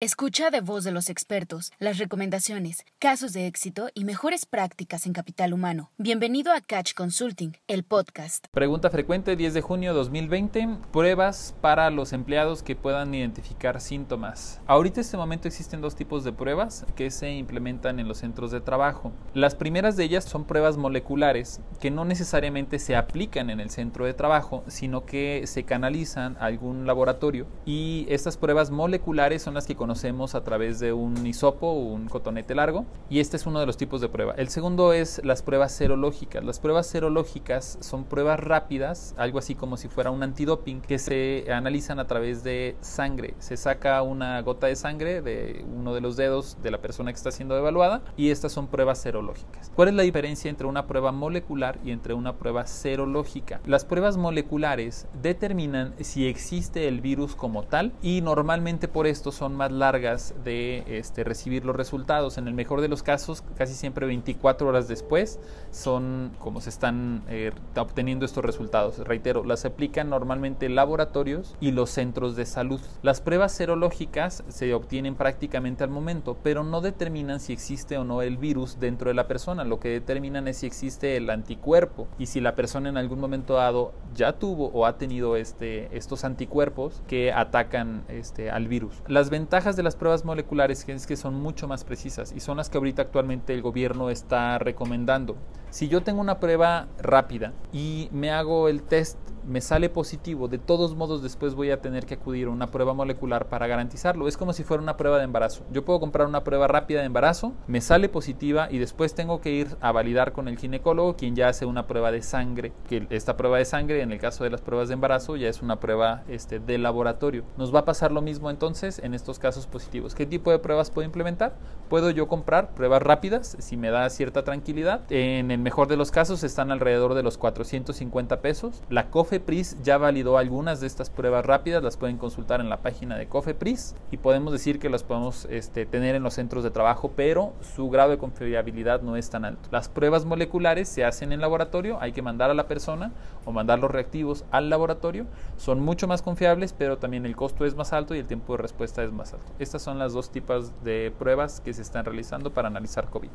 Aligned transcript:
Escucha 0.00 0.50
de 0.50 0.60
voz 0.60 0.84
de 0.84 0.92
los 0.92 1.10
expertos 1.10 1.72
las 1.80 1.98
recomendaciones, 1.98 2.84
casos 3.00 3.32
de 3.32 3.48
éxito 3.48 3.88
y 3.94 4.04
mejores 4.04 4.46
prácticas 4.46 5.06
en 5.06 5.12
capital 5.12 5.52
humano. 5.52 5.90
Bienvenido 5.98 6.52
a 6.52 6.60
Catch 6.60 6.94
Consulting, 6.94 7.56
el 7.66 7.82
podcast. 7.82 8.46
Pregunta 8.52 8.90
frecuente 8.90 9.34
10 9.34 9.54
de 9.54 9.60
junio 9.60 9.94
2020. 9.94 10.68
Pruebas 10.92 11.56
para 11.60 11.90
los 11.90 12.12
empleados 12.12 12.62
que 12.62 12.76
puedan 12.76 13.12
identificar 13.12 13.80
síntomas. 13.80 14.60
Ahorita 14.68 15.00
en 15.00 15.04
este 15.04 15.16
momento 15.16 15.48
existen 15.48 15.80
dos 15.80 15.96
tipos 15.96 16.22
de 16.22 16.32
pruebas 16.32 16.86
que 16.94 17.10
se 17.10 17.32
implementan 17.32 17.98
en 17.98 18.06
los 18.06 18.18
centros 18.18 18.52
de 18.52 18.60
trabajo. 18.60 19.10
Las 19.34 19.56
primeras 19.56 19.96
de 19.96 20.04
ellas 20.04 20.22
son 20.22 20.44
pruebas 20.44 20.76
moleculares 20.76 21.60
que 21.80 21.90
no 21.90 22.04
necesariamente 22.04 22.78
se 22.78 22.94
aplican 22.94 23.50
en 23.50 23.58
el 23.58 23.70
centro 23.70 24.06
de 24.06 24.14
trabajo, 24.14 24.62
sino 24.68 25.04
que 25.04 25.42
se 25.48 25.64
canalizan 25.64 26.36
a 26.36 26.44
algún 26.44 26.86
laboratorio 26.86 27.48
y 27.66 28.06
estas 28.10 28.36
pruebas 28.36 28.70
moleculares 28.70 29.42
son 29.42 29.54
las 29.54 29.66
que 29.66 29.74
conocemos 29.88 30.34
a 30.34 30.44
través 30.44 30.80
de 30.80 30.92
un 30.92 31.26
hisopo 31.26 31.66
o 31.66 31.94
un 31.94 32.08
cotonete 32.08 32.54
largo 32.54 32.84
y 33.08 33.20
este 33.20 33.38
es 33.38 33.46
uno 33.46 33.58
de 33.58 33.64
los 33.64 33.78
tipos 33.78 34.02
de 34.02 34.10
prueba. 34.10 34.34
El 34.36 34.50
segundo 34.50 34.92
es 34.92 35.18
las 35.24 35.42
pruebas 35.42 35.72
serológicas. 35.72 36.44
Las 36.44 36.60
pruebas 36.60 36.86
serológicas 36.88 37.78
son 37.80 38.04
pruebas 38.04 38.38
rápidas, 38.38 39.14
algo 39.16 39.38
así 39.38 39.54
como 39.54 39.78
si 39.78 39.88
fuera 39.88 40.10
un 40.10 40.22
antidoping 40.22 40.82
que 40.82 40.98
se 40.98 41.46
analizan 41.50 42.00
a 42.00 42.06
través 42.06 42.44
de 42.44 42.76
sangre. 42.82 43.34
Se 43.38 43.56
saca 43.56 44.02
una 44.02 44.42
gota 44.42 44.66
de 44.66 44.76
sangre 44.76 45.22
de 45.22 45.64
uno 45.74 45.94
de 45.94 46.02
los 46.02 46.18
dedos 46.18 46.58
de 46.62 46.70
la 46.70 46.82
persona 46.82 47.10
que 47.10 47.16
está 47.16 47.32
siendo 47.32 47.56
evaluada 47.56 48.02
y 48.14 48.28
estas 48.28 48.52
son 48.52 48.66
pruebas 48.66 48.98
serológicas. 48.98 49.72
¿Cuál 49.74 49.88
es 49.88 49.94
la 49.94 50.02
diferencia 50.02 50.50
entre 50.50 50.66
una 50.66 50.86
prueba 50.86 51.12
molecular 51.12 51.78
y 51.82 51.92
entre 51.92 52.12
una 52.12 52.34
prueba 52.34 52.66
serológica? 52.66 53.62
Las 53.64 53.86
pruebas 53.86 54.18
moleculares 54.18 55.06
determinan 55.22 55.94
si 56.00 56.26
existe 56.26 56.88
el 56.88 57.00
virus 57.00 57.34
como 57.34 57.62
tal 57.62 57.94
y 58.02 58.20
normalmente 58.20 58.86
por 58.86 59.06
esto 59.06 59.32
son 59.32 59.54
más 59.54 59.77
largas 59.78 60.34
de 60.44 60.84
este, 60.86 61.24
recibir 61.24 61.64
los 61.64 61.76
resultados. 61.76 62.38
En 62.38 62.48
el 62.48 62.54
mejor 62.54 62.80
de 62.80 62.88
los 62.88 63.02
casos, 63.02 63.42
casi 63.56 63.74
siempre 63.74 64.06
24 64.06 64.68
horas 64.68 64.88
después 64.88 65.38
son 65.70 66.32
como 66.38 66.60
se 66.60 66.70
están 66.70 67.22
eh, 67.28 67.52
obteniendo 67.76 68.24
estos 68.24 68.44
resultados. 68.44 68.98
Reitero, 68.98 69.44
las 69.44 69.64
aplican 69.64 70.10
normalmente 70.10 70.68
laboratorios 70.68 71.56
y 71.60 71.72
los 71.72 71.90
centros 71.90 72.36
de 72.36 72.46
salud. 72.46 72.80
Las 73.02 73.20
pruebas 73.20 73.52
serológicas 73.52 74.44
se 74.48 74.74
obtienen 74.74 75.14
prácticamente 75.14 75.84
al 75.84 75.90
momento, 75.90 76.36
pero 76.42 76.64
no 76.64 76.80
determinan 76.80 77.40
si 77.40 77.52
existe 77.52 77.98
o 77.98 78.04
no 78.04 78.22
el 78.22 78.36
virus 78.36 78.80
dentro 78.80 79.08
de 79.08 79.14
la 79.14 79.28
persona. 79.28 79.64
Lo 79.64 79.80
que 79.80 79.88
determinan 79.88 80.48
es 80.48 80.58
si 80.58 80.66
existe 80.66 81.16
el 81.16 81.30
anticuerpo 81.30 82.08
y 82.18 82.26
si 82.26 82.40
la 82.40 82.54
persona 82.54 82.88
en 82.88 82.96
algún 82.96 83.20
momento 83.20 83.54
dado 83.54 83.92
ya 84.14 84.32
tuvo 84.34 84.70
o 84.72 84.86
ha 84.86 84.98
tenido 84.98 85.36
este, 85.36 85.96
estos 85.96 86.24
anticuerpos 86.24 87.02
que 87.06 87.32
atacan 87.32 88.04
este, 88.08 88.50
al 88.50 88.68
virus. 88.68 89.02
Las 89.06 89.30
de 89.76 89.82
las 89.82 89.96
pruebas 89.96 90.24
moleculares 90.24 90.88
es 90.88 91.06
que 91.06 91.16
son 91.16 91.34
mucho 91.34 91.68
más 91.68 91.84
precisas 91.84 92.32
y 92.34 92.40
son 92.40 92.56
las 92.56 92.70
que 92.70 92.78
ahorita 92.78 93.02
actualmente 93.02 93.54
el 93.54 93.62
gobierno 93.62 94.10
está 94.10 94.58
recomendando. 94.58 95.36
Si 95.70 95.88
yo 95.88 96.02
tengo 96.02 96.20
una 96.20 96.40
prueba 96.40 96.88
rápida 96.98 97.52
y 97.72 98.08
me 98.12 98.30
hago 98.30 98.68
el 98.68 98.82
test 98.82 99.18
me 99.48 99.60
sale 99.60 99.88
positivo, 99.88 100.46
de 100.46 100.58
todos 100.58 100.94
modos 100.94 101.22
después 101.22 101.54
voy 101.54 101.70
a 101.70 101.80
tener 101.80 102.04
que 102.04 102.14
acudir 102.14 102.48
a 102.48 102.50
una 102.50 102.70
prueba 102.70 102.92
molecular 102.92 103.48
para 103.48 103.66
garantizarlo. 103.66 104.28
Es 104.28 104.36
como 104.36 104.52
si 104.52 104.62
fuera 104.62 104.82
una 104.82 104.96
prueba 104.96 105.18
de 105.18 105.24
embarazo. 105.24 105.64
Yo 105.72 105.84
puedo 105.84 106.00
comprar 106.00 106.26
una 106.26 106.44
prueba 106.44 106.68
rápida 106.68 107.00
de 107.00 107.06
embarazo, 107.06 107.54
me 107.66 107.80
sale 107.80 108.08
positiva 108.08 108.68
y 108.70 108.78
después 108.78 109.14
tengo 109.14 109.40
que 109.40 109.50
ir 109.50 109.76
a 109.80 109.90
validar 109.90 110.32
con 110.32 110.48
el 110.48 110.58
ginecólogo, 110.58 111.16
quien 111.16 111.34
ya 111.34 111.48
hace 111.48 111.64
una 111.64 111.86
prueba 111.86 112.12
de 112.12 112.22
sangre. 112.22 112.72
Que 112.88 113.06
esta 113.10 113.36
prueba 113.36 113.58
de 113.58 113.64
sangre, 113.64 114.02
en 114.02 114.12
el 114.12 114.18
caso 114.18 114.44
de 114.44 114.50
las 114.50 114.60
pruebas 114.60 114.88
de 114.88 114.94
embarazo, 114.94 115.36
ya 115.36 115.48
es 115.48 115.62
una 115.62 115.80
prueba 115.80 116.24
este, 116.28 116.58
de 116.58 116.76
laboratorio. 116.76 117.44
Nos 117.56 117.74
va 117.74 117.80
a 117.80 117.84
pasar 117.84 118.12
lo 118.12 118.20
mismo 118.20 118.50
entonces 118.50 118.98
en 118.98 119.14
estos 119.14 119.38
casos 119.38 119.66
positivos. 119.66 120.14
¿Qué 120.14 120.26
tipo 120.26 120.50
de 120.50 120.58
pruebas 120.58 120.90
puedo 120.90 121.06
implementar? 121.06 121.56
Puedo 121.88 122.10
yo 122.10 122.28
comprar 122.28 122.74
pruebas 122.74 123.02
rápidas 123.02 123.56
si 123.60 123.78
me 123.78 123.90
da 123.90 124.08
cierta 124.10 124.44
tranquilidad. 124.44 125.00
En 125.10 125.50
el 125.50 125.58
mejor 125.58 125.88
de 125.88 125.96
los 125.96 126.10
casos 126.10 126.44
están 126.44 126.70
alrededor 126.70 127.14
de 127.14 127.22
los 127.22 127.38
450 127.38 128.40
pesos. 128.42 128.82
La 128.90 129.10
COFE 129.10 129.37
COFEPRIS 129.38 129.76
ya 129.84 129.98
validó 129.98 130.36
algunas 130.36 130.80
de 130.80 130.88
estas 130.88 131.10
pruebas 131.10 131.46
rápidas, 131.46 131.80
las 131.80 131.96
pueden 131.96 132.18
consultar 132.18 132.60
en 132.60 132.68
la 132.68 132.82
página 132.82 133.16
de 133.16 133.28
COFEPRIS 133.28 133.94
y 134.10 134.16
podemos 134.16 134.52
decir 134.52 134.80
que 134.80 134.88
las 134.88 135.04
podemos 135.04 135.46
este, 135.48 135.86
tener 135.86 136.16
en 136.16 136.24
los 136.24 136.34
centros 136.34 136.64
de 136.64 136.72
trabajo, 136.72 137.12
pero 137.14 137.52
su 137.60 137.88
grado 137.88 138.10
de 138.10 138.18
confiabilidad 138.18 139.00
no 139.02 139.14
es 139.16 139.30
tan 139.30 139.44
alto. 139.44 139.68
Las 139.70 139.88
pruebas 139.88 140.24
moleculares 140.24 140.88
se 140.88 141.04
hacen 141.04 141.32
en 141.32 141.40
laboratorio, 141.40 141.98
hay 142.00 142.10
que 142.10 142.20
mandar 142.20 142.50
a 142.50 142.54
la 142.54 142.66
persona 142.66 143.12
o 143.44 143.52
mandar 143.52 143.78
los 143.78 143.92
reactivos 143.92 144.44
al 144.50 144.70
laboratorio, 144.70 145.26
son 145.56 145.78
mucho 145.78 146.08
más 146.08 146.20
confiables, 146.20 146.72
pero 146.72 146.98
también 146.98 147.24
el 147.24 147.36
costo 147.36 147.64
es 147.64 147.76
más 147.76 147.92
alto 147.92 148.16
y 148.16 148.18
el 148.18 148.26
tiempo 148.26 148.54
de 148.54 148.62
respuesta 148.62 149.04
es 149.04 149.12
más 149.12 149.34
alto. 149.34 149.52
Estas 149.60 149.82
son 149.82 150.00
las 150.00 150.14
dos 150.14 150.32
tipos 150.32 150.72
de 150.82 151.12
pruebas 151.16 151.60
que 151.60 151.72
se 151.74 151.82
están 151.82 152.04
realizando 152.04 152.52
para 152.52 152.66
analizar 152.66 153.08
COVID. 153.08 153.30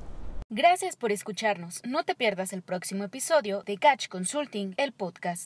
Gracias 0.55 0.95
por 0.95 1.11
escucharnos. 1.11 1.81
No 1.83 2.03
te 2.03 2.13
pierdas 2.13 2.53
el 2.53 2.61
próximo 2.61 3.03
episodio 3.05 3.63
de 3.63 3.75
Catch 3.77 4.07
Consulting, 4.07 4.75
el 4.77 4.91
podcast. 4.91 5.41